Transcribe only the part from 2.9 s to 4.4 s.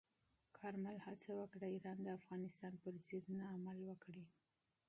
ضد نه عمل وکړي.